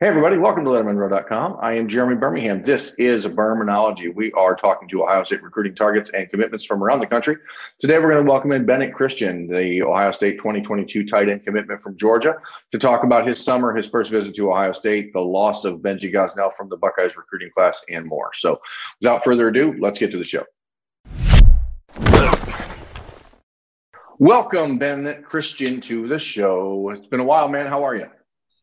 [0.00, 0.38] Hey, everybody.
[0.38, 1.58] Welcome to LettermenRow.com.
[1.60, 2.62] I am Jeremy Birmingham.
[2.62, 4.12] This is Bermanology.
[4.12, 7.36] We are talking to Ohio State recruiting targets and commitments from around the country.
[7.78, 11.80] Today, we're going to welcome in Bennett Christian, the Ohio State 2022 tight end commitment
[11.80, 12.34] from Georgia,
[12.72, 16.12] to talk about his summer, his first visit to Ohio State, the loss of Benji
[16.12, 18.32] Gosnell from the Buckeyes recruiting class, and more.
[18.34, 18.60] So,
[19.00, 20.44] without further ado, let's get to the show.
[24.18, 26.90] Welcome, Bennett Christian, to the show.
[26.90, 27.68] It's been a while, man.
[27.68, 28.08] How are you?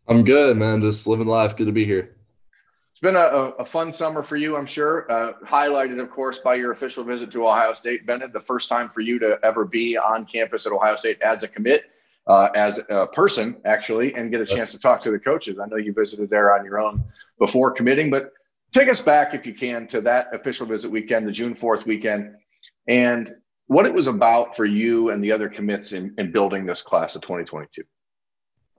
[0.07, 0.81] I'm good, man.
[0.81, 1.55] Just living life.
[1.55, 2.15] Good to be here.
[2.91, 5.11] It's been a, a fun summer for you, I'm sure.
[5.11, 8.33] Uh, highlighted, of course, by your official visit to Ohio State, Bennett.
[8.33, 11.47] The first time for you to ever be on campus at Ohio State as a
[11.47, 11.85] commit,
[12.27, 15.57] uh, as a person, actually, and get a chance to talk to the coaches.
[15.59, 17.03] I know you visited there on your own
[17.39, 18.33] before committing, but
[18.73, 22.35] take us back, if you can, to that official visit weekend, the June 4th weekend,
[22.87, 23.33] and
[23.67, 27.15] what it was about for you and the other commits in, in building this class
[27.15, 27.83] of 2022.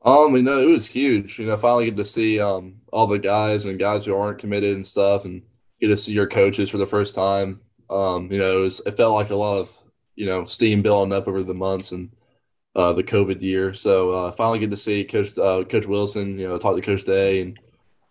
[0.05, 1.39] Um, you know, it was huge.
[1.39, 4.75] You know, finally get to see um all the guys and guys who aren't committed
[4.75, 5.43] and stuff, and
[5.81, 7.61] get to see your coaches for the first time.
[7.91, 9.77] Um, you know, it, was, it felt like a lot of
[10.15, 12.11] you know steam building up over the months and
[12.75, 13.75] uh, the COVID year.
[13.75, 16.39] So uh, finally get to see Coach uh, Coach Wilson.
[16.39, 17.59] You know, talk to Coach Day and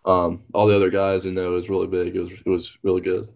[0.04, 1.24] um, all the other guys.
[1.24, 2.16] You know, it was really big.
[2.16, 3.28] It was it was really good.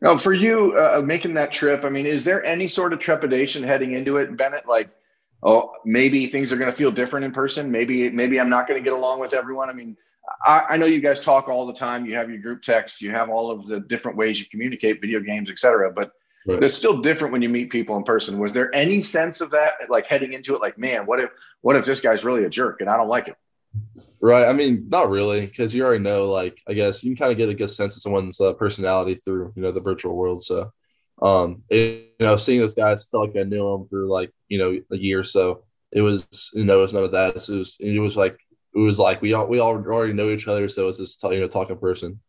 [0.00, 3.64] Now, for you uh, making that trip, I mean, is there any sort of trepidation
[3.64, 4.66] heading into it, Bennett?
[4.68, 4.90] Like,
[5.42, 7.70] oh, maybe things are going to feel different in person.
[7.70, 9.70] Maybe, maybe I'm not going to get along with everyone.
[9.70, 9.96] I mean,
[10.44, 12.04] I, I, know you guys talk all the time.
[12.06, 13.00] You have your group text.
[13.00, 15.92] You have all of the different ways you communicate, video games, etc.
[15.92, 16.12] But
[16.46, 16.62] right.
[16.62, 18.38] it's still different when you meet people in person.
[18.38, 20.60] Was there any sense of that, like heading into it?
[20.60, 21.30] Like, man, what if,
[21.62, 23.36] what if this guy's really a jerk and I don't like it?
[24.20, 24.46] Right.
[24.46, 26.28] I mean, not really, because you already know.
[26.28, 29.14] Like, I guess you can kind of get a good sense of someone's uh, personality
[29.14, 30.42] through you know the virtual world.
[30.42, 30.72] So,
[31.20, 34.58] um, it, you know, seeing those guys felt like I knew them for like you
[34.58, 35.20] know a year.
[35.20, 37.36] Or so it was you know it was none of that.
[37.48, 38.38] It was it was like
[38.74, 40.68] it was like we all we all already know each other.
[40.68, 42.20] So it's just you know talking person.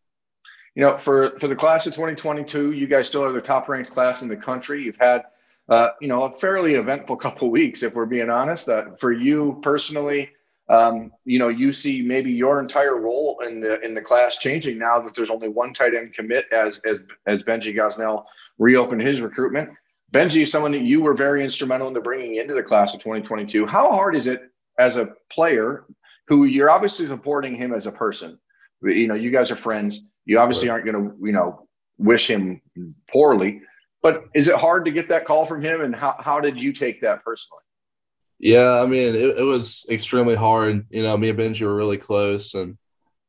[0.76, 3.92] You know, for for the class of 2022, you guys still are the top ranked
[3.92, 4.84] class in the country.
[4.84, 5.24] You've had
[5.68, 8.70] uh, you know a fairly eventful couple weeks, if we're being honest.
[8.70, 10.32] Uh, for you personally
[10.69, 14.78] um, you know, you see maybe your entire role in the in the class changing
[14.78, 18.25] now that there's only one tight end commit as as as Benji Gosnell
[18.59, 19.69] reopened his recruitment.
[20.12, 23.66] Benji is someone that you were very instrumental into bringing into the class of 2022.
[23.66, 24.41] How hard is it
[24.78, 25.85] as a player
[26.28, 28.40] who you're obviously supporting him as a person?
[28.81, 30.02] You know, you guys are friends.
[30.25, 32.62] You obviously aren't going to, you know, wish him
[33.12, 33.62] poorly.
[34.02, 35.81] But is it hard to get that call from him?
[35.81, 37.63] And how, how did you take that personally?
[38.40, 40.86] Yeah, I mean, it, it was extremely hard.
[40.90, 42.78] You know, me and Benji were really close, and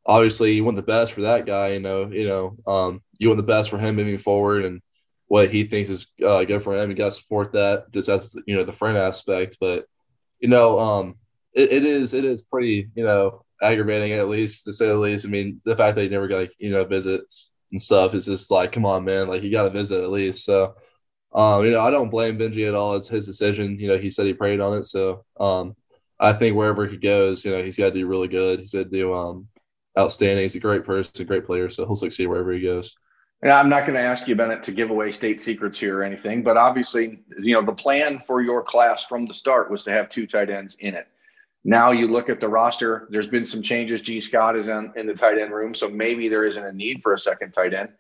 [0.07, 1.69] obviously, you want the best for that guy.
[1.71, 4.83] You know, you know, um, you want the best for him moving forward, and
[5.29, 6.91] what he thinks is uh, good for him.
[6.91, 9.59] You got to support that, just as you know the friend aspect.
[9.61, 9.87] But
[10.41, 11.17] you know, um,
[11.55, 15.27] it, it is it is pretty you know aggravating at least to say the least.
[15.27, 18.27] I mean, the fact that he never got like, you know visits and stuff is
[18.27, 20.45] just like, come on, man, like you got to visit at least.
[20.45, 20.77] So
[21.33, 22.97] um, you know, I don't blame Benji at all.
[22.97, 23.79] It's his decision.
[23.79, 24.85] You know, he said he prayed on it.
[24.85, 25.77] So um,
[26.19, 28.61] I think wherever he goes, you know, he's got to do really good.
[28.61, 29.49] He's got to do um,
[29.99, 30.43] outstanding.
[30.43, 31.71] He's a great person, a great player.
[31.71, 32.97] So he'll succeed wherever he goes.
[33.43, 36.05] And I'm not going to ask you, Bennett, to give away state secrets here or
[36.05, 39.91] anything, but obviously, you know, the plan for your class from the start was to
[39.93, 41.09] have two tight ends in it.
[41.65, 44.03] Now you look at the roster, there's been some changes.
[44.03, 47.03] Gee Scott is in, in the tight end room, so maybe there isn't a need
[47.03, 47.91] for a second tight end.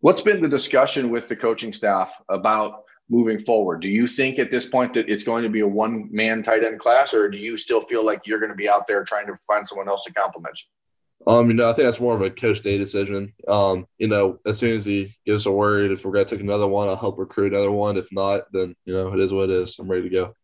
[0.00, 3.80] What's been the discussion with the coaching staff about moving forward?
[3.80, 6.64] Do you think at this point that it's going to be a one man tight
[6.64, 9.26] end class, or do you still feel like you're going to be out there trying
[9.26, 11.32] to find someone else to complement you?
[11.32, 13.32] Um, you know, I think that's more of a coach day decision.
[13.48, 16.42] Um, you know, as soon as he gives a word, if we're going to take
[16.42, 17.96] another one, I'll help recruit another one.
[17.96, 19.78] If not, then you know, it is what it is.
[19.78, 20.34] I'm ready to go.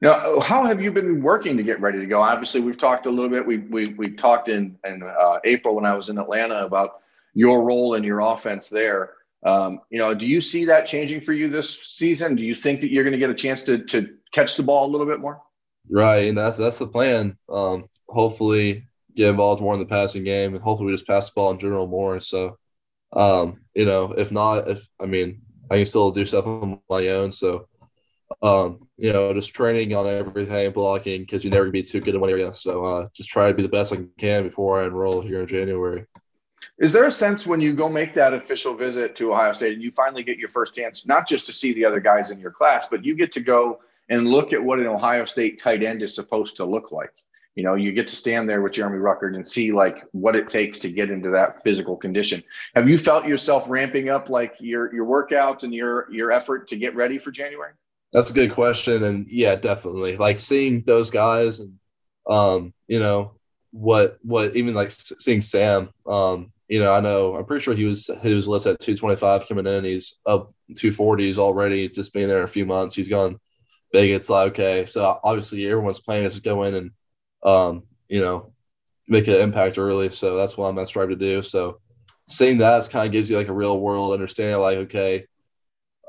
[0.00, 2.22] Now, how have you been working to get ready to go?
[2.22, 3.46] Obviously, we've talked a little bit.
[3.46, 7.02] We we we talked in in uh, April when I was in Atlanta about
[7.36, 9.12] your role in your offense there.
[9.44, 12.34] Um, you know, do you see that changing for you this season?
[12.34, 14.86] Do you think that you're going to get a chance to to catch the ball
[14.86, 15.42] a little bit more?
[15.88, 17.36] Right, and that's that's the plan.
[17.48, 21.34] Um, hopefully, get involved more in the passing game, and hopefully, we just pass the
[21.36, 22.20] ball in general more.
[22.20, 22.56] So,
[23.12, 27.06] um, you know, if not, if I mean, I can still do stuff on my
[27.08, 27.30] own.
[27.30, 27.68] So,
[28.42, 32.20] um, you know, just training on everything, blocking, because you never be too good in
[32.20, 32.52] one area.
[32.54, 35.46] So uh, just try to be the best I can before I enroll here in
[35.46, 36.06] January.
[36.78, 39.82] Is there a sense when you go make that official visit to Ohio State and
[39.82, 42.50] you finally get your first chance, not just to see the other guys in your
[42.50, 43.80] class, but you get to go
[44.10, 47.12] and look at what an Ohio State tight end is supposed to look like?
[47.54, 50.50] You know, you get to stand there with Jeremy Ruckert and see like what it
[50.50, 52.42] takes to get into that physical condition.
[52.74, 56.76] Have you felt yourself ramping up like your your workouts and your your effort to
[56.76, 57.72] get ready for January?
[58.12, 60.18] That's a good question, and yeah, definitely.
[60.18, 61.78] Like seeing those guys, and
[62.28, 63.32] um, you know
[63.70, 67.84] what what even like seeing Sam, um, you know, I know I'm pretty sure he
[67.84, 69.84] was he was listed at 225 coming in.
[69.84, 72.94] He's up 240s already, just being there a few months.
[72.94, 73.38] He's gone
[73.92, 74.10] big.
[74.10, 76.90] It's like okay, so obviously everyone's plan is to go in and
[77.44, 78.52] um, you know
[79.08, 80.10] make an impact early.
[80.10, 81.42] So that's what I'm gonna strive to do.
[81.42, 81.80] So
[82.28, 85.26] seeing that kind of gives you like a real world understanding, like okay,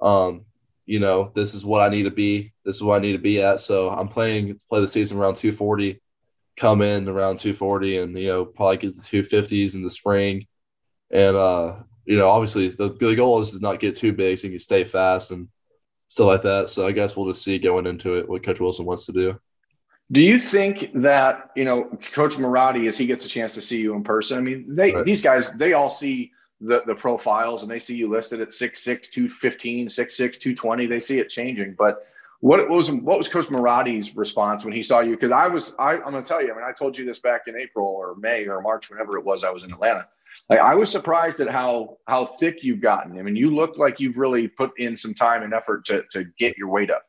[0.02, 0.46] um,
[0.88, 2.54] you know, this is what I need to be.
[2.66, 3.60] This is what I need to be at.
[3.60, 6.02] So I'm playing play the season around 240
[6.58, 10.48] come in around 240 and you know probably get the 250s in the spring.
[11.12, 14.48] And uh you know obviously the, the goal is to not get too big so
[14.48, 15.48] you can stay fast and
[16.08, 16.70] stuff like that.
[16.70, 19.40] So i guess we'll just see going into it what coach wilson wants to do.
[20.12, 23.80] Do you think that you know coach Marotti as he gets a chance to see
[23.80, 25.06] you in person i mean they right.
[25.06, 26.32] these guys they all see
[26.62, 31.20] the the profiles and they see you listed at 6'6 215 6'6 220 they see
[31.20, 31.76] it changing.
[31.78, 32.08] But
[32.40, 35.12] what was what was Coach Marotti's response when he saw you?
[35.12, 36.52] Because I was I, I'm going to tell you.
[36.52, 39.26] I mean, I told you this back in April or May or March, whenever it
[39.26, 39.44] was.
[39.44, 40.08] I was in Atlanta.
[40.50, 43.18] Like, I was surprised at how how thick you've gotten.
[43.18, 46.26] I mean, you look like you've really put in some time and effort to to
[46.38, 47.04] get your weight up.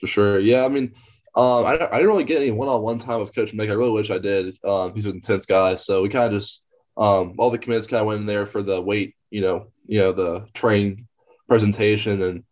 [0.00, 0.64] For sure, yeah.
[0.64, 0.92] I mean,
[1.36, 3.70] um, I, I didn't really get any one on one time with Coach Mick.
[3.70, 4.56] I really wish I did.
[4.64, 6.62] Um, he's an intense guy, so we kind of just
[6.96, 10.00] um, all the commits kind of went in there for the weight, you know, you
[10.00, 11.06] know, the train
[11.48, 12.44] presentation and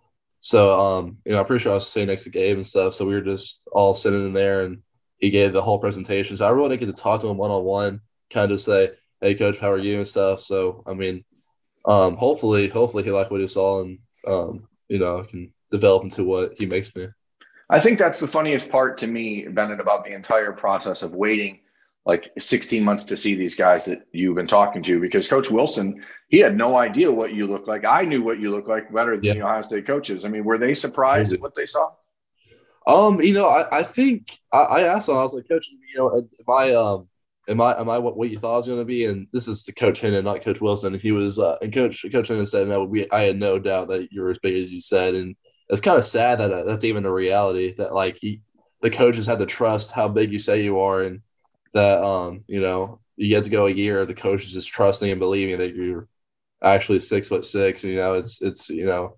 [0.44, 2.92] so, um, you know, I'm pretty sure I was sitting next to Gabe and stuff.
[2.92, 4.82] So we were just all sitting in there and
[5.16, 6.36] he gave the whole presentation.
[6.36, 8.90] So I really didn't get to talk to him one on one, kind of say,
[9.22, 10.40] Hey coach, how are you and stuff.
[10.40, 11.24] So, I mean,
[11.86, 13.98] um, hopefully, hopefully he liked what he saw and,
[14.28, 17.06] um, you know, can develop into what he makes me.
[17.70, 21.60] I think that's the funniest part to me, Bennett, about the entire process of waiting
[22.06, 26.04] like 16 months to see these guys that you've been talking to because Coach Wilson,
[26.28, 27.86] he had no idea what you look like.
[27.86, 29.34] I knew what you look like better than yeah.
[29.34, 30.24] the Ohio State coaches.
[30.24, 31.92] I mean, were they surprised at what they saw?
[32.86, 35.98] Um, you know, I, I think I, I, asked him, I was like, Coach, you
[35.98, 37.08] know, am I um
[37.48, 39.06] am I am I what, what you thought I was gonna be?
[39.06, 40.92] And this is to Coach Hennon, not Coach Wilson.
[40.94, 44.08] He was uh and Coach Coach Hennon said, No, we I had no doubt that
[44.12, 45.14] you're as big as you said.
[45.14, 45.34] And
[45.70, 48.42] it's kind of sad that that's even a reality that like he,
[48.82, 51.22] the coaches had to trust how big you say you are and
[51.74, 55.10] that um, you know, you get to go a year, the coach is just trusting
[55.10, 56.08] and believing that you're
[56.62, 57.84] actually six foot six.
[57.84, 59.16] You know, it's it's you know,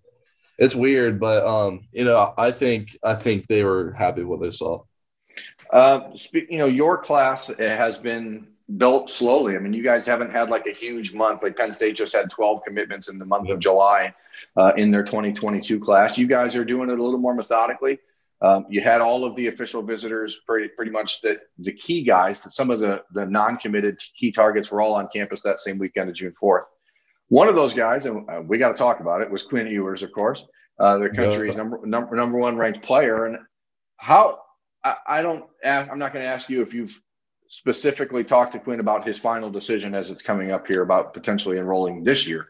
[0.58, 4.44] it's weird, but um, you know, I think I think they were happy with what
[4.44, 4.82] they saw.
[5.70, 8.49] Uh, you know, your class has been
[8.79, 9.56] built slowly.
[9.56, 11.43] I mean, you guys haven't had like a huge month.
[11.43, 14.14] Like Penn State just had 12 commitments in the month of July
[14.56, 16.19] uh, in their 2022 class.
[16.19, 17.99] You guys are doing it a little more methodically.
[18.43, 22.43] Um, you had all of the official visitors, pretty, pretty much the, the key guys,
[22.43, 25.79] that some of the, the non committed key targets were all on campus that same
[25.79, 26.65] weekend of June 4th.
[27.29, 30.03] One of those guys, and uh, we got to talk about it, was Quinn Ewers,
[30.03, 30.47] of course,
[30.79, 31.62] uh, the country's yeah.
[31.62, 33.25] number, number, number one ranked player.
[33.25, 33.38] And
[33.97, 34.41] how,
[34.85, 37.00] I, I don't, ask, I'm not going to ask you if you've
[37.49, 41.59] specifically talked to Quinn about his final decision as it's coming up here about potentially
[41.59, 42.49] enrolling this year.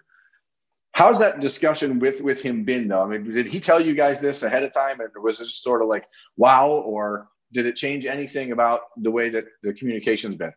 [0.97, 3.03] How's that discussion with with him been though?
[3.03, 5.63] I mean, did he tell you guys this ahead of time, and was it just
[5.63, 6.07] sort of like
[6.39, 10.55] wow, or did it change anything about the way that the communication's been?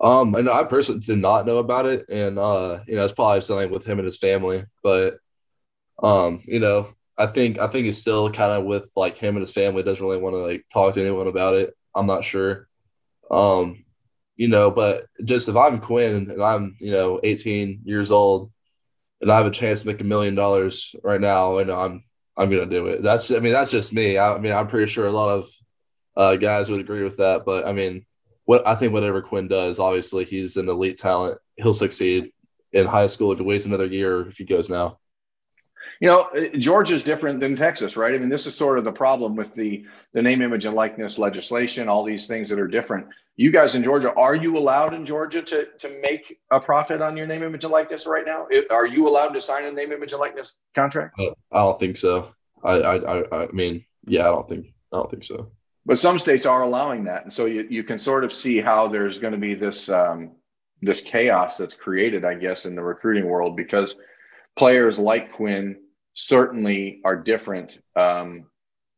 [0.00, 3.40] Um, and I personally did not know about it, and uh, you know, it's probably
[3.40, 5.18] something with him and his family, but
[6.00, 6.86] um, you know,
[7.18, 10.06] I think I think he's still kind of with like him and his family doesn't
[10.06, 11.74] really want to like talk to anyone about it.
[11.92, 12.68] I'm not sure.
[13.32, 13.84] Um,
[14.36, 18.52] you know, but just if I'm Quinn and I'm, you know, 18 years old
[19.24, 22.04] and I have a chance to make a million dollars right now, and I'm
[22.36, 23.02] I'm gonna do it.
[23.02, 24.18] That's I mean that's just me.
[24.18, 25.48] I, I mean I'm pretty sure a lot of
[26.14, 27.46] uh, guys would agree with that.
[27.46, 28.04] But I mean,
[28.44, 31.38] what I think whatever Quinn does, obviously he's an elite talent.
[31.56, 32.32] He'll succeed
[32.74, 34.98] in high school if he waits another year if he goes now.
[36.00, 38.14] You know, Georgia's different than Texas, right?
[38.14, 41.18] I mean, this is sort of the problem with the the name, image, and likeness
[41.18, 41.88] legislation.
[41.88, 43.06] All these things that are different.
[43.36, 47.16] You guys in Georgia, are you allowed in Georgia to to make a profit on
[47.16, 48.46] your name, image, and likeness right now?
[48.70, 51.18] Are you allowed to sign a name, image, and likeness contract?
[51.18, 52.34] Uh, I don't think so.
[52.64, 55.50] I, I I mean, yeah, I don't think I don't think so.
[55.86, 58.88] But some states are allowing that, and so you you can sort of see how
[58.88, 60.32] there's going to be this um,
[60.80, 63.96] this chaos that's created, I guess, in the recruiting world because
[64.56, 65.76] players like Quinn
[66.14, 68.46] certainly are different um,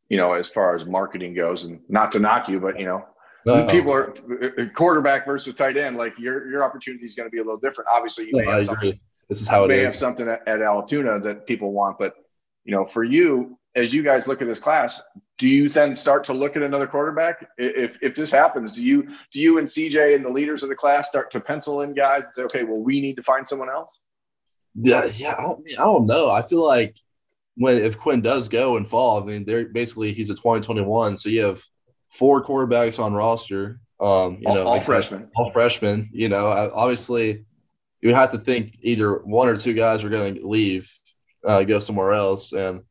[0.09, 3.05] you know, as far as marketing goes, and not to knock you, but you know,
[3.45, 5.97] No, people are uh, quarterback versus tight end.
[5.97, 7.89] Like your your opportunity is going to be a little different.
[7.93, 8.99] Obviously, you no, may have something.
[9.29, 9.77] This is how it is.
[9.77, 12.13] may have something at, at Allatoona that people want, but
[12.63, 15.01] you know, for you, as you guys look at this class,
[15.37, 17.45] do you then start to look at another quarterback?
[17.57, 20.75] If if this happens, do you do you and CJ and the leaders of the
[20.75, 23.69] class start to pencil in guys and say, okay, well, we need to find someone
[23.69, 23.99] else?
[24.75, 25.35] Yeah, yeah.
[25.37, 26.29] I don't, I don't know.
[26.29, 26.95] I feel like
[27.57, 31.29] when if Quinn does go and fall, I mean, they're basically he's a 2021, so
[31.29, 31.61] you have
[32.11, 33.79] four quarterbacks on roster.
[33.99, 35.29] Um, you all, know, all like, freshmen.
[35.35, 36.09] all freshmen.
[36.13, 37.45] You know, obviously,
[37.99, 40.91] you have to think either one or two guys are going to leave,
[41.45, 42.81] uh, go somewhere else, and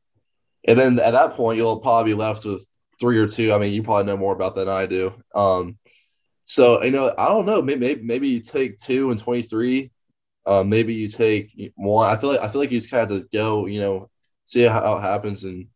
[0.66, 2.66] and then at that point you'll probably be left with
[2.98, 3.52] three or two.
[3.52, 5.14] I mean, you probably know more about that than I do.
[5.32, 5.78] Um,
[6.44, 7.62] so you know, I don't know.
[7.62, 9.92] Maybe maybe, maybe you take two and twenty three.
[10.44, 12.08] Uh, maybe you take one.
[12.08, 13.66] I feel like I feel like you just kind of have to go.
[13.66, 14.10] You know,
[14.46, 15.66] see how it happens, and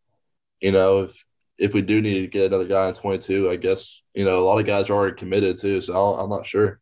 [0.60, 1.24] you know if
[1.58, 4.42] if we do need to get another guy in twenty two, I guess you know
[4.42, 5.82] a lot of guys are already committed too.
[5.82, 6.80] So I'll, I'm not sure.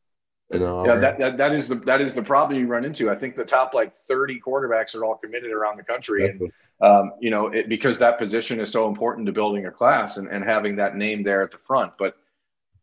[0.52, 3.10] You know, Yeah, that, that that is the that is the problem you run into.
[3.10, 7.12] I think the top like 30 quarterbacks are all committed around the country, and um,
[7.20, 10.44] you know, it, because that position is so important to building a class and, and
[10.44, 11.92] having that name there at the front.
[11.98, 12.16] But,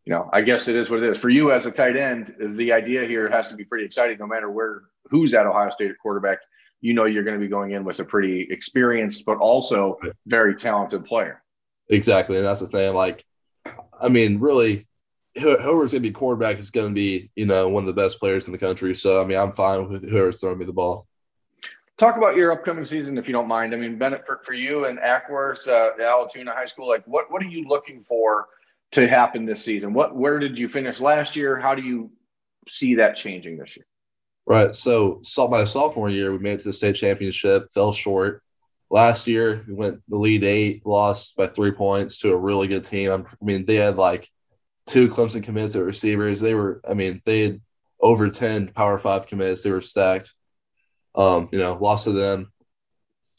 [0.04, 1.18] you know, I guess it is what it is.
[1.18, 4.26] For you as a tight end, the idea here has to be pretty exciting no
[4.26, 6.38] matter where who's at Ohio State at quarterback.
[6.80, 10.54] You know, you're going to be going in with a pretty experienced, but also very
[10.54, 11.42] talented player.
[11.88, 12.94] Exactly, and that's the thing.
[12.94, 13.24] Like,
[14.00, 14.86] I mean, really,
[15.40, 18.18] whoever's going to be quarterback is going to be, you know, one of the best
[18.18, 18.94] players in the country.
[18.94, 21.06] So, I mean, I'm fine with whoever's throwing me the ball.
[21.98, 23.72] Talk about your upcoming season, if you don't mind.
[23.72, 27.42] I mean, Bennett, for, for you and Acworth, uh, Allatoona High School, like what, what
[27.42, 28.48] are you looking for
[28.92, 29.94] to happen this season?
[29.94, 31.58] What, where did you finish last year?
[31.58, 32.10] How do you
[32.68, 33.86] see that changing this year?
[34.46, 34.74] Right.
[34.74, 38.42] So, so my sophomore year, we made it to the state championship, fell short.
[38.88, 42.84] Last year, we went the lead eight, lost by three points to a really good
[42.84, 43.10] team.
[43.10, 44.30] I mean, they had like
[44.86, 46.40] two Clemson commits at receivers.
[46.40, 47.60] They were, I mean, they had
[48.00, 49.64] over 10 Power Five commits.
[49.64, 50.32] They were stacked.
[51.16, 52.52] Um, you know, lost to them.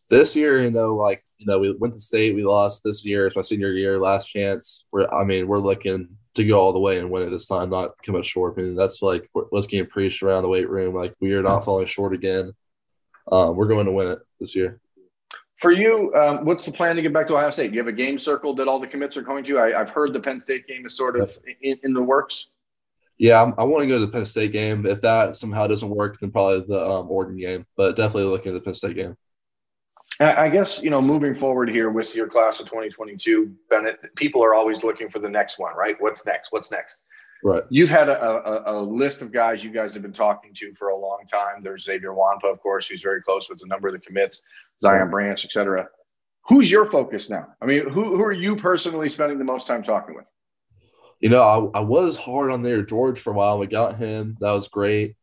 [0.10, 3.28] This year, you know, like, you know, we went to state, we lost this year.
[3.28, 4.86] It's my senior year, last chance.
[4.92, 7.70] We're, I mean, we're looking to go all the way and win it this time,
[7.70, 8.56] not come up short.
[8.58, 10.96] I mean, that's like what's getting preached around the weight room.
[10.96, 12.54] Like, we are not falling short again.
[13.32, 14.80] Um, we're going to win it this year.
[15.58, 17.72] For you, um, what's the plan to get back to Ohio State?
[17.72, 19.58] Do you have a game circle that all the commits are going to?
[19.58, 22.48] I, I've heard the Penn State game is sort of in, in the works.
[23.18, 24.86] Yeah, I'm, I want to go to the Penn State game.
[24.86, 27.66] If that somehow doesn't work, then probably the um, Oregon game.
[27.76, 29.18] But definitely looking at the Penn State game.
[30.20, 34.56] I guess, you know, moving forward here with your class of 2022, Bennett, people are
[34.56, 35.96] always looking for the next one, right?
[36.00, 36.52] What's next?
[36.52, 37.02] What's next?
[37.44, 37.62] Right.
[37.70, 40.90] You've had a, a, a list of guys you guys have been talking to for
[40.90, 41.60] a long time.
[41.62, 44.42] There's Xavier Nwankpa, of course, who's very close with a number of the commits,
[44.82, 45.88] Zion Branch, et cetera.
[46.48, 47.48] Who's your focus now?
[47.62, 50.26] I mean, who, who are you personally spending the most time talking with?
[51.20, 53.60] You know, I, I was hard on there George for a while.
[53.60, 54.38] We got him.
[54.40, 55.16] That was great.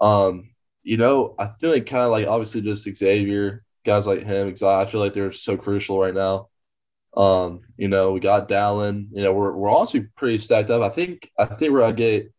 [0.00, 0.50] Um,
[0.82, 4.62] you know, I feel like kind of like obviously just Xavier, guys like him, because
[4.62, 6.48] I feel like they're so crucial right now.
[7.16, 9.08] Um, you know, we got Dallin.
[9.12, 10.82] You know, we're we're also pretty stacked up.
[10.82, 12.32] I think I think we're gonna get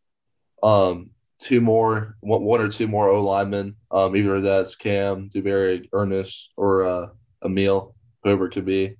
[0.63, 3.75] um two more, one, one or two more O linemen.
[3.89, 7.07] Um, either that's Cam, Dewberry, Earnest, or uh,
[7.43, 7.93] Aamil,
[8.23, 8.95] whoever it could be.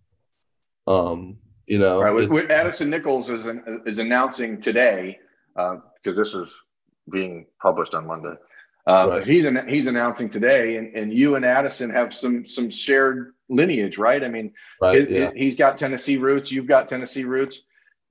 [0.87, 2.13] Um, you know, Right.
[2.13, 5.19] With, it- with Addison Nichols is, an, is announcing today,
[5.55, 6.59] because this is
[7.11, 8.33] being published on Monday.
[8.87, 9.27] Uh, Right.
[9.27, 13.97] He's an, he's announcing today, and, and you and Addison have some some shared lineage,
[13.97, 14.23] right?
[14.23, 15.27] I mean, right, it- yeah.
[15.29, 16.51] it- he's got Tennessee roots.
[16.51, 17.63] You've got Tennessee roots.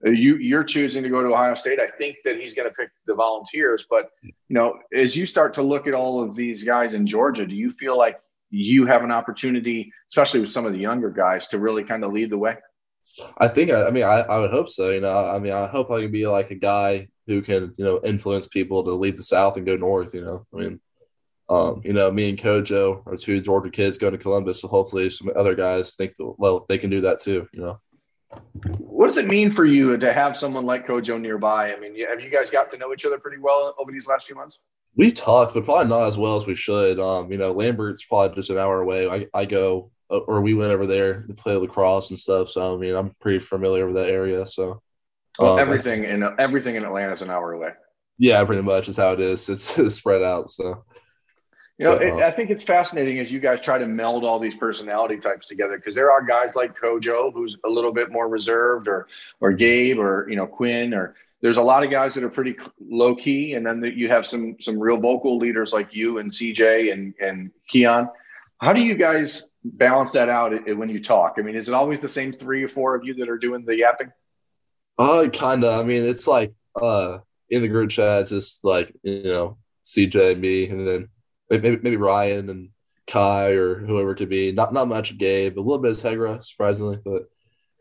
[0.06, 1.80] Uh, you you're choosing to go to Ohio State.
[1.80, 3.84] I think that he's going to pick the Volunteers.
[3.90, 7.46] But you know, as you start to look at all of these guys in Georgia,
[7.46, 8.18] do you feel like
[8.50, 12.12] you have an opportunity, especially with some of the younger guys, to really kind of
[12.12, 12.56] lead the way?
[13.38, 14.90] I think I, I mean I, I would hope so.
[14.90, 17.84] You know, I mean I hope I can be like a guy who can you
[17.84, 20.14] know influence people to leave the South and go north.
[20.14, 20.80] You know, I mean,
[21.48, 25.08] um, you know, me and Kojo are two Georgia kids going to Columbus, so hopefully
[25.10, 27.48] some other guys think that, well they can do that too.
[27.52, 27.80] You know,
[28.78, 31.72] What does it mean for you to have someone like Kojo nearby?
[31.72, 34.26] I mean, have you guys got to know each other pretty well over these last
[34.26, 34.58] few months?
[34.96, 36.98] we talked, but probably not as well as we should.
[36.98, 39.08] Um, you know, Lambert's probably just an hour away.
[39.08, 42.48] I, I go uh, or we went over there to play lacrosse and stuff.
[42.48, 44.44] So I mean, I'm pretty familiar with that area.
[44.46, 44.82] So
[45.40, 47.70] Well, um, everything in everything in Atlanta is an hour away.
[48.18, 49.48] yeah, pretty much is how it is.
[49.48, 50.50] It's, it's spread out.
[50.50, 50.84] So
[51.78, 54.22] You know, But, it, uh, I think it's fascinating as you guys try to meld
[54.22, 58.12] all these personality types together because there are guys like Kojo who's a little bit
[58.12, 59.08] more reserved, or
[59.40, 62.56] or Gabe, or you know Quinn, or there's a lot of guys that are pretty
[62.78, 66.92] low key, and then you have some some real vocal leaders like you and CJ
[66.92, 68.10] and and Keon.
[68.60, 71.36] How do you guys balance that out when you talk?
[71.38, 73.64] I mean, is it always the same three or four of you that are doing
[73.64, 74.12] the yapping?
[75.00, 75.80] Uh, kind of.
[75.80, 80.38] I mean, it's like uh, in the group chat, it's just like you know, CJ,
[80.38, 81.08] me, and then
[81.48, 82.68] maybe maybe Ryan and
[83.06, 84.52] Kai or whoever it could be.
[84.52, 87.22] Not not much Gabe, a little bit of Tegra, surprisingly, but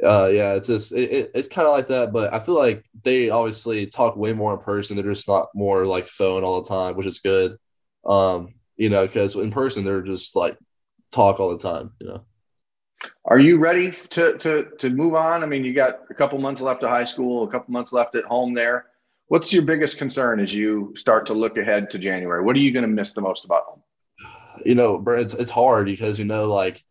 [0.02, 2.14] uh, yeah, it's just it, it, it's kind of like that.
[2.14, 4.96] But I feel like they obviously talk way more in person.
[4.96, 7.58] They're just not more like phone all the time, which is good.
[8.06, 10.58] Um, you know, because in person they're just like
[11.12, 11.92] talk all the time.
[12.00, 12.26] You know.
[13.26, 15.44] Are you ready to to to move on?
[15.44, 18.16] I mean, you got a couple months left of high school, a couple months left
[18.16, 18.54] at home.
[18.54, 18.88] There,
[19.28, 22.44] what's your biggest concern as you start to look ahead to January?
[22.44, 23.82] What are you going to miss the most about home?
[24.66, 26.84] You know, it's it's hard because you know, like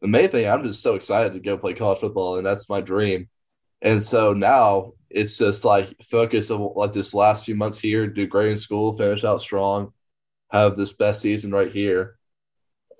[0.00, 2.80] the main thing, I'm just so excited to go play college football, and that's my
[2.80, 3.28] dream.
[3.82, 8.26] And so now it's just like focus of like this last few months here, do
[8.26, 9.92] great in school, finish out strong,
[10.50, 12.18] have this best season right here.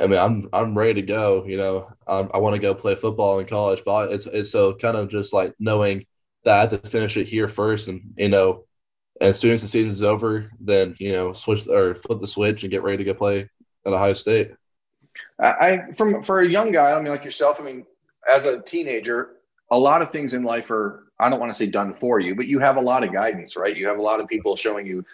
[0.00, 1.44] I mean, I'm I'm ready to go.
[1.44, 4.74] You know, I'm, i want to go play football in college, but it's it's so
[4.74, 6.06] kind of just like knowing
[6.44, 8.64] that I have to finish it here first, and you know,
[9.20, 12.62] and as soon as the season's over, then you know, switch or flip the switch
[12.62, 13.48] and get ready to go play
[13.86, 14.52] at Ohio State.
[15.38, 17.84] I from for a young guy, I mean, like yourself, I mean,
[18.30, 19.36] as a teenager,
[19.70, 22.34] a lot of things in life are I don't want to say done for you,
[22.34, 23.76] but you have a lot of guidance, right?
[23.76, 25.04] You have a lot of people showing you,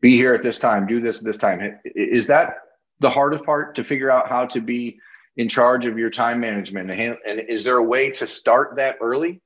[0.00, 1.78] be here at this time, do this this time.
[1.84, 2.56] Is that
[3.02, 4.98] the hardest part to figure out how to be
[5.36, 6.90] in charge of your time management?
[6.90, 9.42] And is there a way to start that early?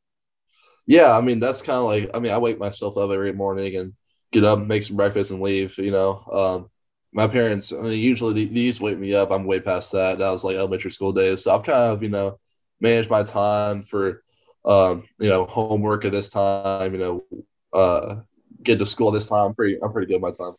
[0.86, 3.76] Yeah, I mean that's kind of like I mean I wake myself up every morning
[3.76, 3.94] and
[4.32, 5.76] get up, make some breakfast, and leave.
[5.78, 6.70] You know, um,
[7.16, 9.30] my parents, I mean, usually these wake me up.
[9.30, 10.18] I'm way past that.
[10.18, 11.44] That was like elementary school days.
[11.44, 12.38] So I've kind of, you know,
[12.78, 14.22] managed my time for,
[14.66, 17.24] um, you know, homework at this time, you know,
[17.72, 18.16] uh,
[18.62, 19.46] get to school this time.
[19.46, 20.52] I'm pretty, I'm pretty good my time.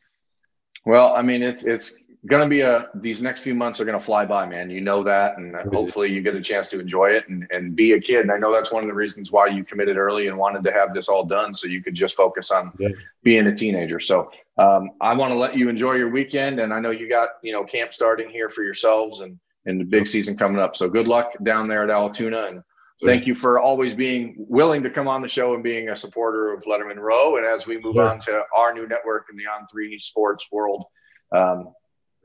[0.84, 1.94] Well, I mean, it's, it's
[2.26, 4.70] going to be a, these next few months are going to fly by, man.
[4.70, 5.38] You know that.
[5.38, 8.22] And hopefully you get a chance to enjoy it and, and be a kid.
[8.22, 10.74] And I know that's one of the reasons why you committed early and wanted to
[10.74, 12.90] have this all done so you could just focus on yeah.
[13.24, 14.00] being a teenager.
[14.00, 17.30] So um, I want to let you enjoy your weekend, and I know you got
[17.44, 20.76] you know camp starting here for yourselves and and the big season coming up.
[20.76, 22.64] So good luck down there at Allatoona, and
[23.04, 26.54] thank you for always being willing to come on the show and being a supporter
[26.54, 27.38] of lettermen Row.
[27.38, 28.10] And as we move sure.
[28.10, 30.86] on to our new network in the On Three Sports world,
[31.32, 31.74] um,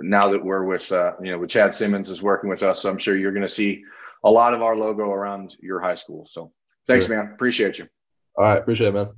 [0.01, 2.99] now that we're with uh, you know with Chad Simmons is working with us, I'm
[2.99, 3.85] sure you're going to see
[4.25, 6.27] a lot of our logo around your high school.
[6.31, 6.53] So
[6.87, 7.23] thanks, sure.
[7.23, 7.33] man.
[7.33, 7.89] Appreciate you.
[8.37, 9.11] All right, appreciate it, man.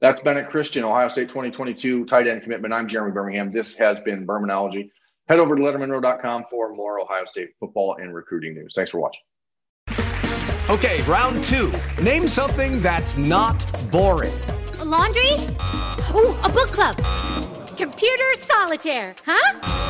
[0.00, 2.72] That's Bennett Christian, Ohio State 2022 tight end commitment.
[2.72, 3.50] I'm Jeremy Birmingham.
[3.50, 4.90] This has been Bermanology.
[5.28, 8.74] Head over to lettermenrow.com for more Ohio State football and recruiting news.
[8.74, 9.22] Thanks for watching.
[10.70, 11.72] Okay, round two.
[12.02, 14.32] Name something that's not boring.
[14.78, 15.32] A laundry?
[16.14, 16.96] Ooh, a book club.
[17.76, 19.89] Computer solitaire, huh?